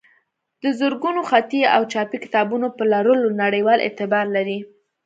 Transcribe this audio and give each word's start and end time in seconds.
د 0.63 0.65
زرګونو 0.79 1.21
خطي 1.29 1.61
او 1.75 1.81
چاپي 1.91 2.17
کتابونو 2.23 2.67
په 2.77 2.83
لرلو 2.93 3.29
نړیوال 3.43 3.79
اعتبار 3.83 4.25
لري. 4.35 4.59